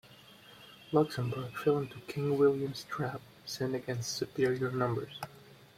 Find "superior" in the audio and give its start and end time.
4.13-4.71